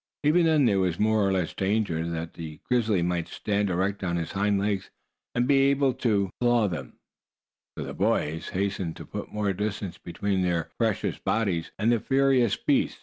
[0.23, 4.15] Even then there was more or less danger that the grizzly might stand erect on
[4.15, 4.89] his hind legs,
[5.35, 6.97] and be able to claw them,
[7.77, 12.55] so the boys hastened to put more distance between their precious bodies and the furious
[12.57, 12.97] beast.